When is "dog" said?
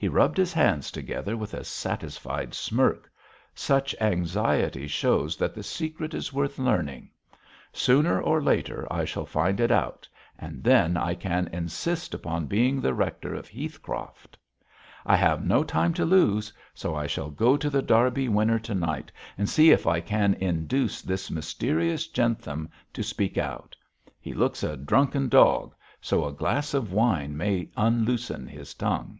25.28-25.74